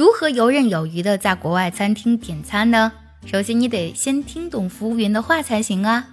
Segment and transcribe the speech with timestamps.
[0.00, 2.90] 如何游刃有余的在国外餐厅点餐呢？
[3.26, 6.08] 首先，你得先听懂服务员的话才行啊。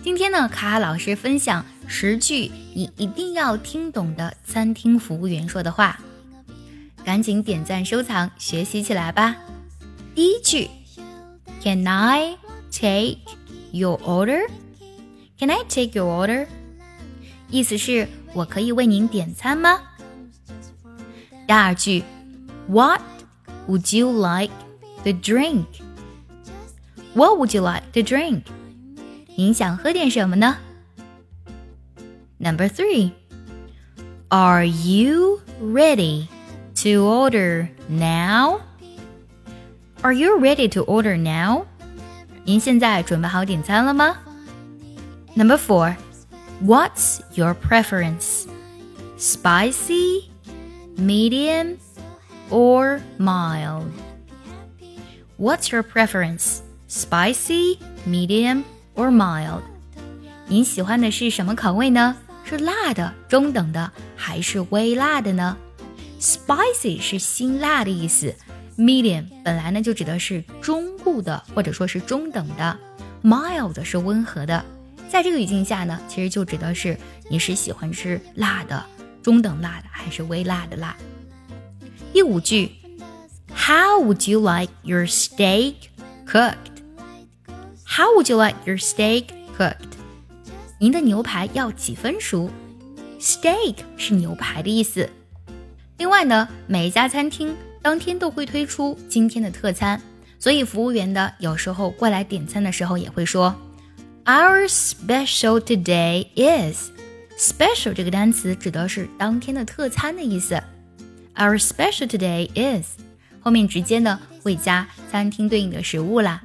[0.00, 5.98] 今天呢，卡卡老师分享十句你一定要听懂的餐厅服务员说的话，
[7.04, 9.34] 赶紧点赞收藏，学习起来吧。
[10.14, 10.70] 第一句
[11.60, 12.36] ，Can I
[12.70, 13.18] take
[13.72, 16.46] your order？Can I take your order？
[17.50, 19.80] 意思是我可以为您点餐吗？
[21.48, 22.04] 第二句
[22.68, 23.00] ，What
[23.67, 24.51] would you like
[25.03, 28.43] to drink？What would you like to drink？
[29.37, 30.57] 您想喝点什么呢？
[32.39, 33.11] Number three,
[34.29, 36.27] Are you ready
[36.83, 38.61] to order now?
[40.01, 41.65] Are you ready to order now?
[42.43, 44.17] 您现在准备好点餐了吗？
[45.35, 45.95] Number four,
[46.63, 48.45] What's your preference?
[49.17, 50.29] Spicy,
[50.97, 51.77] medium,
[52.50, 53.90] Or mild?
[55.38, 56.60] What's your preference?
[56.88, 58.62] Spicy, medium,
[58.94, 59.62] or mild，
[60.46, 62.16] 您喜欢的是什么口味呢？
[62.44, 65.56] 是辣的、中等的，还是微辣的呢
[66.20, 68.32] ？Spicy 是辛辣的意思
[68.78, 72.78] ，medium 本来呢就指的是中部的或者说是中等的
[73.24, 74.64] ，mild 是温和的。
[75.08, 76.96] 在这个语境下呢，其实就指的是
[77.28, 78.86] 你是喜欢吃辣的、
[79.22, 80.96] 中等辣的，还是微辣的辣。
[82.16, 82.70] 第五句
[83.54, 85.74] ，How would you like your steak
[86.26, 89.26] cooked？How would you like your steak
[89.58, 89.98] cooked？
[90.80, 92.48] 您的牛排要几分熟
[93.20, 95.10] ？Steak 是牛排的意思。
[95.98, 100.00] 另外呢，每一家餐厅当天都会推出今天的特餐，
[100.38, 103.54] 所以服务员的有时候过来点餐的时候也会说
[104.24, 106.88] ，Our special today is。
[107.36, 110.62] Special 这个单词指的是当天的特餐的意思。
[111.36, 112.98] Our special today is
[113.40, 116.42] 后面直接呢会加餐厅对应的食物啦。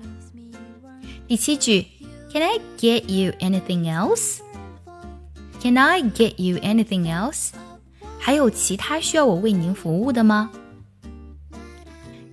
[1.27, 1.87] 第七句
[2.31, 7.51] ，Can I get you anything else？Can I get you anything else？
[8.19, 10.51] 还有其他需要我为您服务的吗？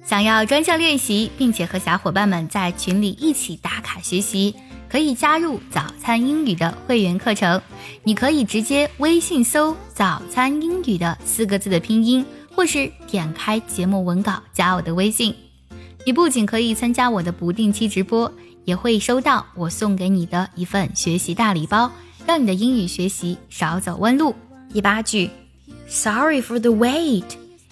[0.05, 4.57] 想要专项练习，并且和小伙伴们在群里一起打卡学习，
[4.89, 7.63] 可以加入早餐英语的会员课程。
[8.03, 12.25] 你可以直接微信搜“早餐英语”的四个字的拼音，
[12.59, 15.33] 或是点开节目文稿加我的微信。
[16.05, 18.33] 你不仅可以参加我的不定期直播。
[18.65, 21.91] 也会收到我送给你的一份学习大礼包，
[22.27, 24.35] 让你的英语学习少走弯路。
[24.71, 25.31] 第八句
[25.87, 27.25] ，Sorry for the wait,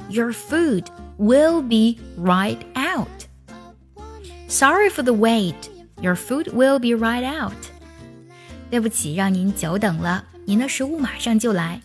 [0.09, 0.85] your food
[1.19, 3.27] will be right out.
[4.49, 5.55] Sorry for the wait,
[6.01, 7.53] your food will be right out.
[8.71, 11.83] 对不起，让您久等了，您的食物马上就来。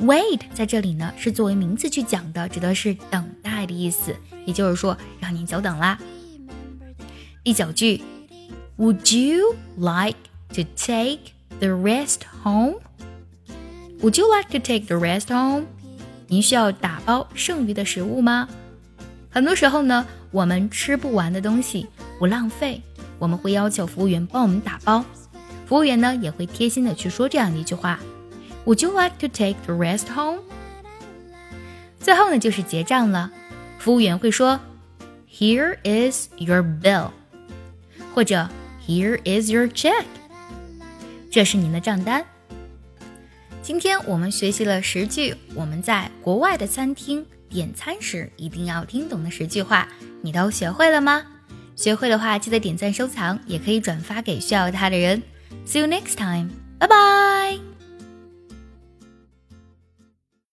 [0.00, 4.14] Wait 在这里呢是作为名词去讲的，指的是等待的意思，
[4.44, 5.98] 也就是说让您久等啦。
[7.42, 8.02] 第九句。
[8.78, 10.18] Would you like
[10.54, 12.76] to take the rest home?
[14.02, 15.64] Would you like to take the rest home?
[16.28, 18.48] 您需要打包剩余的食物吗？
[19.30, 21.88] 很多时候呢，我们吃不完的东西
[22.20, 22.80] 不浪费，
[23.18, 25.04] 我们会要求服务员帮我们打包。
[25.66, 27.98] 服务员呢也会贴心的去说这样的一句话
[28.68, 30.40] ：Would you like to take the rest home？
[31.98, 33.30] 最后呢就是结账了，
[33.78, 34.60] 服务员会说
[35.26, 37.12] ：Here is your bill，
[38.14, 38.46] 或者
[38.86, 40.04] Here is your check，
[41.30, 42.26] 这是您的账单。
[43.62, 49.88] 今天我们学习了十句我们在国外的餐厅点餐时一定要听懂的十句话，
[50.20, 51.24] 你都学会了吗？
[51.74, 55.22] 学会的话，记得点赞收藏，也可以转发给需要它的人。
[55.66, 57.27] See you next time，拜拜。